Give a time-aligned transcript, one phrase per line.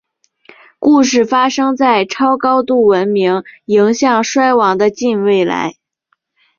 [0.79, 5.75] 故事发生在超高度文明迎向衰亡的近未来。